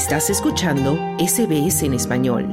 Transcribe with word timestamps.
Estás 0.00 0.30
escuchando 0.30 0.98
SBS 1.18 1.82
en 1.82 1.92
español. 1.92 2.48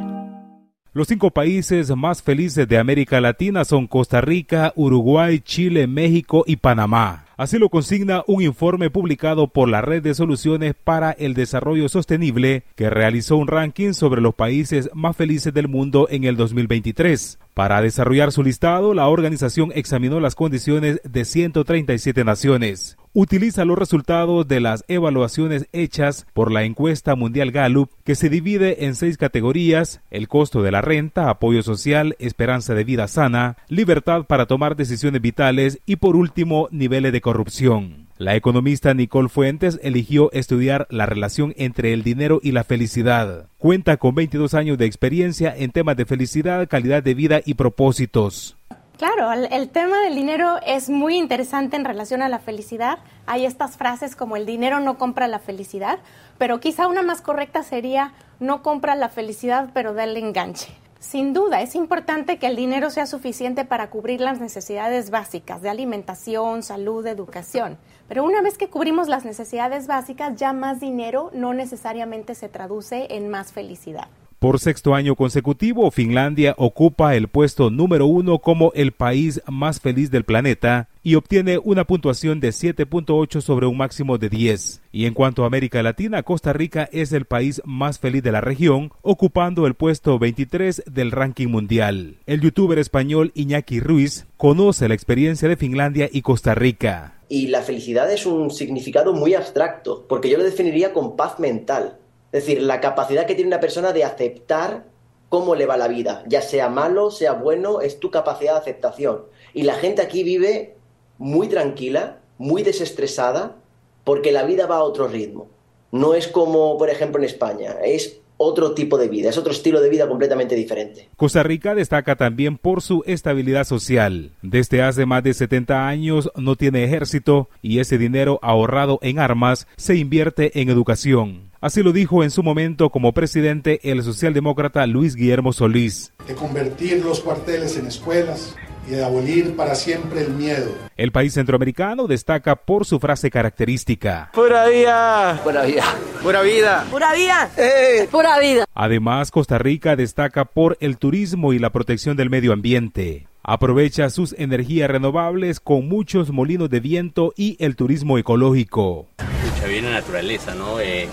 Los 0.92 1.08
cinco 1.08 1.32
países 1.32 1.96
más 1.96 2.22
felices 2.22 2.68
de 2.68 2.78
América 2.78 3.22
Latina 3.22 3.64
son 3.64 3.88
Costa 3.88 4.20
Rica, 4.20 4.74
Uruguay, 4.76 5.40
Chile, 5.40 5.88
México 5.88 6.44
y 6.46 6.58
Panamá. 6.58 7.24
Así 7.38 7.58
lo 7.58 7.70
consigna 7.70 8.22
un 8.28 8.42
informe 8.42 8.90
publicado 8.90 9.48
por 9.48 9.70
la 9.70 9.82
Red 9.82 10.04
de 10.04 10.14
Soluciones 10.14 10.76
para 10.84 11.12
el 11.12 11.36
Desarrollo 11.36 11.88
Sostenible, 11.88 12.64
que 12.76 12.90
realizó 12.90 13.38
un 13.38 13.48
ranking 13.48 13.94
sobre 13.94 14.20
los 14.20 14.36
países 14.36 14.90
más 14.94 15.16
felices 15.16 15.54
del 15.54 15.70
mundo 15.70 16.08
en 16.10 16.26
el 16.26 16.36
2023. 16.36 17.40
Para 17.54 17.82
desarrollar 17.82 18.34
su 18.34 18.44
listado, 18.44 18.94
la 18.94 19.08
organización 19.08 19.72
examinó 19.74 20.20
las 20.20 20.36
condiciones 20.36 21.00
de 21.06 21.24
137 21.24 22.26
naciones. 22.26 22.98
Utiliza 23.20 23.66
los 23.66 23.80
resultados 23.80 24.48
de 24.48 24.60
las 24.60 24.86
evaluaciones 24.88 25.66
hechas 25.72 26.28
por 26.36 26.52
la 26.52 26.66
encuesta 26.66 27.16
mundial 27.16 27.50
Gallup, 27.50 27.90
que 28.04 28.14
se 28.14 28.30
divide 28.30 28.86
en 28.86 28.94
seis 28.94 29.18
categorías, 29.18 30.02
el 30.12 30.28
costo 30.28 30.62
de 30.62 30.70
la 30.70 30.82
renta, 30.82 31.32
apoyo 31.32 31.64
social, 31.64 32.16
esperanza 32.20 32.76
de 32.76 32.84
vida 32.84 33.08
sana, 33.08 33.58
libertad 33.70 34.26
para 34.26 34.46
tomar 34.46 34.76
decisiones 34.76 35.20
vitales 35.20 35.80
y 35.88 35.96
por 35.96 36.16
último, 36.16 36.68
niveles 36.70 37.12
de 37.12 37.22
corrupción. 37.22 38.06
La 38.20 38.36
economista 38.36 38.94
Nicole 38.94 39.30
Fuentes 39.30 39.80
eligió 39.82 40.32
estudiar 40.32 40.86
la 40.92 41.08
relación 41.08 41.56
entre 41.58 41.94
el 41.94 42.04
dinero 42.04 42.40
y 42.44 42.52
la 42.52 42.64
felicidad. 42.64 43.48
Cuenta 43.58 43.98
con 43.98 44.14
22 44.14 44.54
años 44.54 44.78
de 44.78 44.86
experiencia 44.86 45.56
en 45.58 45.72
temas 45.72 45.98
de 45.98 46.06
felicidad, 46.06 46.68
calidad 46.68 47.02
de 47.02 47.16
vida 47.16 47.42
y 47.44 47.56
propósitos. 47.56 48.57
Claro, 48.98 49.32
el, 49.32 49.70
tema 49.70 50.02
del 50.02 50.16
dinero 50.16 50.58
es 50.66 50.90
muy 50.90 51.18
interesante 51.18 51.76
en 51.76 51.86
relación 51.86 52.24
a 52.24 52.30
la 52.30 52.40
felicidad. 52.40 52.98
Hay 53.28 53.46
estas 53.46 53.78
frases 53.78 54.16
como 54.16 54.36
el 54.36 54.48
dinero 54.48 54.80
no 54.80 54.98
compra 54.98 55.28
la 55.28 55.38
felicidad, 55.38 56.00
pero 56.40 56.60
quizá 56.60 56.88
una 56.88 57.04
más 57.04 57.22
correcta 57.22 57.62
sería 57.62 58.14
no 58.40 58.64
compra 58.64 58.96
la 58.96 59.10
felicidad, 59.10 59.70
pero 59.72 59.94
da 59.94 60.04
el 60.04 60.18
enganche. 60.18 60.70
Sin 61.00 61.32
duda, 61.32 61.62
es 61.62 61.76
importante 61.76 62.40
que 62.40 62.48
el 62.48 62.56
dinero 62.56 62.90
sea 62.90 63.06
suficiente 63.06 63.66
para 63.66 63.92
cubrir 63.92 64.20
las 64.20 64.40
necesidades 64.40 65.12
básicas 65.12 65.62
de 65.62 65.70
alimentación, 65.70 66.64
salud, 66.64 67.06
educación. 67.06 67.78
Pero 68.08 68.24
una 68.24 68.42
vez 68.42 68.58
que 68.58 68.70
cubrimos 68.70 69.08
las 69.08 69.26
necesidades 69.26 69.86
básicas, 69.86 70.36
ya 70.38 70.54
más 70.54 70.80
dinero 70.80 71.30
no 71.34 71.54
necesariamente 71.54 72.34
se 72.34 72.50
traduce 72.50 73.14
en 73.16 73.30
más 73.30 73.54
felicidad. 73.54 74.08
Por 74.40 74.60
sexto 74.60 74.94
año 74.94 75.16
consecutivo, 75.16 75.90
Finlandia 75.90 76.54
ocupa 76.60 77.16
el 77.16 77.28
puesto 77.28 77.72
número 77.72 78.06
uno 78.06 78.38
como 78.38 78.72
el 78.76 78.92
país 78.92 79.42
más 79.48 79.80
feliz 79.80 80.12
del 80.12 80.26
planeta 80.26 80.90
y 81.02 81.16
obtiene 81.16 81.58
una 81.58 81.86
puntuación 81.86 82.40
de 82.40 82.50
7.8 82.50 83.42
sobre 83.42 83.66
un 83.66 83.78
máximo 83.78 84.20
de 84.20 84.30
10. 84.30 84.84
Y 84.92 85.08
en 85.08 85.16
cuanto 85.16 85.44
a 85.44 85.48
América 85.48 85.82
Latina, 85.82 86.22
Costa 86.22 86.54
Rica 86.54 86.88
es 86.92 87.14
el 87.14 87.26
país 87.26 87.64
más 87.66 87.98
feliz 87.98 88.22
de 88.22 88.32
la 88.32 88.42
región, 88.42 88.92
ocupando 89.02 89.66
el 89.66 89.74
puesto 89.74 90.20
23 90.20 90.84
del 90.86 91.10
ranking 91.10 91.48
mundial. 91.48 92.18
El 92.28 92.42
youtuber 92.42 92.78
español 92.78 93.32
Iñaki 93.34 93.80
Ruiz 93.80 94.28
conoce 94.38 94.88
la 94.88 94.94
experiencia 94.94 95.50
de 95.50 95.58
Finlandia 95.58 96.10
y 96.14 96.22
Costa 96.22 96.54
Rica. 96.54 97.16
Y 97.28 97.48
la 97.48 97.64
felicidad 97.64 98.12
es 98.14 98.28
un 98.28 98.52
significado 98.52 99.14
muy 99.14 99.34
abstracto, 99.34 100.06
porque 100.08 100.30
yo 100.30 100.38
lo 100.38 100.44
definiría 100.44 100.94
con 100.94 101.16
paz 101.16 101.40
mental 101.40 101.98
es 102.32 102.46
decir, 102.46 102.62
la 102.62 102.82
capacidad 102.82 103.26
que 103.26 103.36
tiene 103.36 103.50
una 103.50 103.60
persona 103.60 103.94
de 103.94 104.04
aceptar 104.04 104.86
cómo 105.30 105.56
le 105.56 105.66
va 105.66 105.78
la 105.78 105.88
vida, 105.88 106.24
ya 106.28 106.42
sea 106.42 106.70
malo, 106.70 107.12
sea 107.12 107.34
bueno, 107.34 107.82
es 107.82 108.00
tu 108.00 108.12
capacidad 108.12 108.54
de 108.54 108.60
aceptación. 108.60 109.24
Y 109.54 109.64
la 109.64 109.76
gente 109.76 110.02
aquí 110.02 110.24
vive 110.24 110.76
muy 111.18 111.48
tranquila, 111.48 112.20
muy 112.38 112.64
desestresada, 112.64 113.56
porque 114.04 114.32
la 114.32 114.44
vida 114.44 114.68
va 114.68 114.78
a 114.78 114.84
otro 114.84 115.08
ritmo. 115.08 115.48
No 115.92 116.14
es 116.14 116.28
como, 116.28 116.78
por 116.78 116.90
ejemplo, 116.90 117.20
en 117.20 117.26
España, 117.26 117.78
es 117.84 118.20
otro 118.38 118.74
tipo 118.74 118.98
de 118.98 119.08
vida, 119.08 119.30
es 119.30 119.38
otro 119.38 119.52
estilo 119.52 119.82
de 119.82 119.90
vida 119.90 120.08
completamente 120.08 120.56
diferente. 120.56 121.10
Costa 121.18 121.44
Rica 121.44 121.76
destaca 121.76 122.16
también 122.16 122.58
por 122.58 122.82
su 122.82 123.04
estabilidad 123.06 123.64
social. 123.64 124.32
Desde 124.42 124.84
hace 124.84 125.06
más 125.06 125.24
de 125.24 125.34
70 125.34 125.88
años 125.88 126.32
no 126.36 126.56
tiene 126.56 126.84
ejército 126.84 127.50
y 127.62 127.80
ese 127.80 127.98
dinero 127.98 128.40
ahorrado 128.44 129.00
en 129.02 129.20
armas 129.20 129.68
se 129.76 129.96
invierte 129.96 130.62
en 130.62 130.70
educación. 130.70 131.47
Así 131.60 131.84
lo 131.84 131.92
dijo 131.92 132.24
en 132.24 132.32
su 132.32 132.44
momento 132.44 132.90
como 132.90 133.14
presidente 133.14 133.80
el 133.84 134.04
socialdemócrata 134.04 134.86
Luis 134.86 135.16
Guillermo 135.16 135.54
Solís. 135.54 136.14
De 136.28 136.36
convertir 136.36 137.04
los 137.04 137.20
cuarteles 137.22 137.78
en 137.78 137.88
escuelas, 137.88 138.56
y 138.88 138.92
de 138.92 139.04
abolir 139.04 139.56
para 139.56 139.76
siempre 139.76 140.22
el 140.22 140.30
miedo. 140.30 140.72
El 140.96 141.12
país 141.12 141.34
centroamericano 141.34 142.08
destaca 142.08 142.56
por 142.56 142.86
su 142.86 143.00
frase 143.00 143.30
característica. 143.30 144.30
Pura 144.34 144.68
vida. 144.68 145.40
Pura 145.44 145.66
vida. 145.66 145.84
Pura 146.24 146.42
vida. 146.42 146.86
Pura 146.90 147.14
vida. 147.14 147.50
Eh. 147.58 148.08
Pura 148.10 148.40
vida. 148.40 148.66
Además, 148.74 149.32
Costa 149.32 149.58
Rica 149.58 149.96
destaca 149.96 150.46
por 150.46 150.78
el 150.80 150.98
turismo 150.98 151.54
y 151.54 151.60
la 151.60 151.72
protección 151.72 152.18
del 152.18 152.30
medio 152.30 152.54
ambiente. 152.54 153.28
Aprovecha 153.44 154.10
sus 154.10 154.34
energías 154.38 154.90
renovables 154.90 155.60
con 155.60 155.88
muchos 155.88 156.32
molinos 156.32 156.70
de 156.70 156.80
viento 156.80 157.34
y 157.38 157.56
el 157.60 157.76
turismo 157.76 158.18
ecológico. 158.18 159.08
Mucha 159.54 159.68
bien 159.68 159.86
la 159.86 159.92
naturaleza, 159.92 160.54
¿no? 160.54 160.80
Eh, 160.82 161.08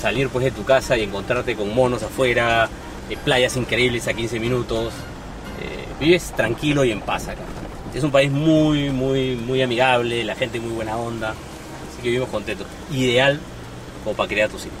salir 0.00 0.28
pues 0.28 0.44
de 0.44 0.50
tu 0.50 0.64
casa 0.64 0.96
y 0.96 1.02
encontrarte 1.02 1.54
con 1.54 1.74
monos 1.74 2.02
afuera, 2.02 2.68
eh, 3.08 3.16
playas 3.24 3.56
increíbles 3.56 4.08
a 4.08 4.14
15 4.14 4.40
minutos, 4.40 4.92
vives 6.00 6.32
tranquilo 6.34 6.84
y 6.84 6.90
en 6.90 7.00
paz 7.00 7.28
acá. 7.28 7.42
Es 7.94 8.02
un 8.02 8.10
país 8.10 8.30
muy, 8.30 8.90
muy, 8.90 9.36
muy 9.36 9.62
amigable, 9.62 10.24
la 10.24 10.34
gente 10.34 10.58
muy 10.58 10.72
buena 10.72 10.96
onda, 10.96 11.30
así 11.30 12.02
que 12.02 12.08
vivimos 12.08 12.30
contentos. 12.30 12.66
Ideal 12.90 13.38
como 14.02 14.16
para 14.16 14.28
criar 14.28 14.48
a 14.48 14.52
tus 14.52 14.62
hijos. 14.62 14.78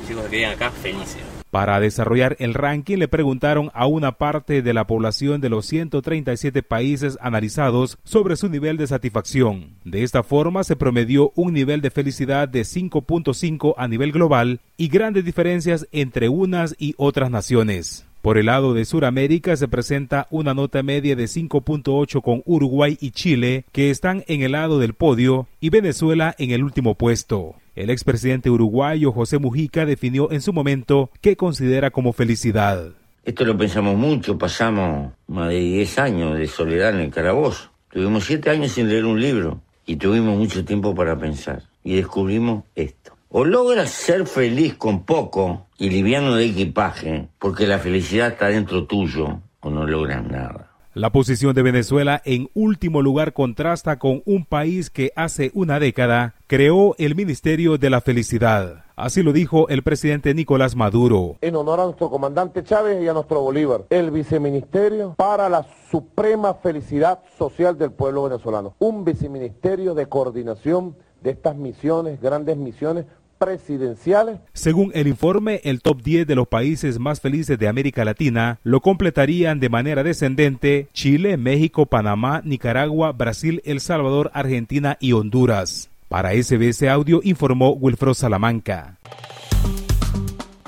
Mis 0.00 0.10
hijos 0.10 0.24
se 0.24 0.30
quedan 0.30 0.52
acá 0.52 0.70
felices. 0.70 1.37
Para 1.50 1.80
desarrollar 1.80 2.36
el 2.40 2.52
ranking 2.52 2.98
le 2.98 3.08
preguntaron 3.08 3.70
a 3.72 3.86
una 3.86 4.12
parte 4.12 4.60
de 4.60 4.74
la 4.74 4.86
población 4.86 5.40
de 5.40 5.48
los 5.48 5.64
137 5.66 6.62
países 6.62 7.18
analizados 7.22 7.98
sobre 8.04 8.36
su 8.36 8.48
nivel 8.48 8.76
de 8.76 8.86
satisfacción. 8.86 9.76
De 9.84 10.02
esta 10.02 10.22
forma 10.22 10.62
se 10.64 10.76
promedió 10.76 11.32
un 11.36 11.54
nivel 11.54 11.80
de 11.80 11.90
felicidad 11.90 12.48
de 12.48 12.62
5.5 12.62 13.74
a 13.78 13.88
nivel 13.88 14.12
global 14.12 14.60
y 14.76 14.88
grandes 14.88 15.24
diferencias 15.24 15.86
entre 15.90 16.28
unas 16.28 16.74
y 16.78 16.94
otras 16.98 17.30
naciones. 17.30 18.07
Por 18.28 18.36
el 18.36 18.44
lado 18.44 18.74
de 18.74 18.84
Sudamérica 18.84 19.56
se 19.56 19.68
presenta 19.68 20.26
una 20.28 20.52
nota 20.52 20.82
media 20.82 21.16
de 21.16 21.24
5.8 21.24 22.20
con 22.20 22.42
Uruguay 22.44 22.98
y 23.00 23.12
Chile, 23.12 23.64
que 23.72 23.88
están 23.88 24.22
en 24.26 24.42
el 24.42 24.52
lado 24.52 24.78
del 24.78 24.92
podio, 24.92 25.48
y 25.60 25.70
Venezuela 25.70 26.34
en 26.36 26.50
el 26.50 26.62
último 26.62 26.94
puesto. 26.94 27.54
El 27.74 27.88
expresidente 27.88 28.50
uruguayo 28.50 29.12
José 29.12 29.38
Mujica 29.38 29.86
definió 29.86 30.30
en 30.30 30.42
su 30.42 30.52
momento 30.52 31.08
qué 31.22 31.36
considera 31.36 31.90
como 31.90 32.12
felicidad. 32.12 32.90
Esto 33.24 33.46
lo 33.46 33.56
pensamos 33.56 33.96
mucho, 33.96 34.36
pasamos 34.36 35.12
más 35.26 35.48
de 35.48 35.60
10 35.60 35.98
años 35.98 36.36
de 36.36 36.48
soledad 36.48 36.90
en 36.90 37.00
el 37.06 37.10
calabozo. 37.10 37.70
Tuvimos 37.90 38.24
7 38.24 38.50
años 38.50 38.72
sin 38.72 38.90
leer 38.90 39.06
un 39.06 39.18
libro 39.18 39.62
y 39.86 39.96
tuvimos 39.96 40.36
mucho 40.36 40.66
tiempo 40.66 40.94
para 40.94 41.18
pensar. 41.18 41.62
Y 41.82 41.94
descubrimos 41.94 42.64
esto. 42.74 43.17
O 43.30 43.44
logras 43.44 43.90
ser 43.90 44.26
feliz 44.26 44.74
con 44.78 45.04
poco 45.04 45.66
y 45.76 45.90
liviano 45.90 46.34
de 46.34 46.46
equipaje, 46.46 47.28
porque 47.38 47.66
la 47.66 47.78
felicidad 47.78 48.28
está 48.28 48.46
dentro 48.46 48.86
tuyo, 48.86 49.42
o 49.60 49.68
no 49.68 49.86
logras 49.86 50.24
nada. 50.24 50.70
La 50.94 51.12
posición 51.12 51.54
de 51.54 51.60
Venezuela 51.60 52.22
en 52.24 52.48
último 52.54 53.02
lugar 53.02 53.34
contrasta 53.34 53.98
con 53.98 54.22
un 54.24 54.46
país 54.46 54.88
que 54.88 55.12
hace 55.14 55.50
una 55.52 55.78
década 55.78 56.36
creó 56.46 56.94
el 56.96 57.14
Ministerio 57.14 57.76
de 57.76 57.90
la 57.90 58.00
Felicidad. 58.00 58.86
Así 58.96 59.22
lo 59.22 59.32
dijo 59.32 59.68
el 59.68 59.82
presidente 59.82 60.32
Nicolás 60.32 60.74
Maduro. 60.74 61.36
En 61.42 61.54
honor 61.54 61.80
a 61.80 61.84
nuestro 61.84 62.08
comandante 62.08 62.64
Chávez 62.64 63.00
y 63.00 63.08
a 63.08 63.12
nuestro 63.12 63.42
Bolívar, 63.42 63.84
el 63.90 64.10
viceministerio 64.10 65.14
para 65.18 65.50
la 65.50 65.66
suprema 65.90 66.54
felicidad 66.54 67.20
social 67.36 67.76
del 67.76 67.92
pueblo 67.92 68.24
venezolano. 68.24 68.74
Un 68.78 69.04
viceministerio 69.04 69.94
de 69.94 70.06
coordinación 70.06 70.96
de 71.22 71.30
estas 71.30 71.56
misiones, 71.56 72.20
grandes 72.20 72.56
misiones 72.56 73.06
presidenciales. 73.38 74.40
Según 74.52 74.90
el 74.94 75.06
informe, 75.06 75.60
el 75.64 75.80
top 75.80 76.02
10 76.02 76.26
de 76.26 76.34
los 76.34 76.48
países 76.48 76.98
más 76.98 77.20
felices 77.20 77.58
de 77.58 77.68
América 77.68 78.04
Latina 78.04 78.58
lo 78.64 78.80
completarían 78.80 79.60
de 79.60 79.68
manera 79.68 80.02
descendente 80.02 80.88
Chile, 80.92 81.36
México, 81.36 81.86
Panamá, 81.86 82.42
Nicaragua, 82.44 83.12
Brasil, 83.12 83.62
El 83.64 83.80
Salvador, 83.80 84.30
Argentina 84.34 84.96
y 85.00 85.12
Honduras. 85.12 85.88
Para 86.08 86.32
SBS 86.32 86.82
Audio 86.88 87.20
informó 87.22 87.72
Wilfredo 87.72 88.14
Salamanca. 88.14 88.96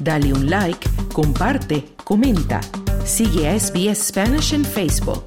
Dale 0.01 0.33
un 0.33 0.49
like, 0.49 0.89
comparte, 1.13 1.85
comenta. 2.05 2.61
Sigue 3.05 3.49
a 3.49 3.59
SBS 3.59 4.09
Spanish 4.09 4.55
en 4.55 4.65
Facebook. 4.65 5.25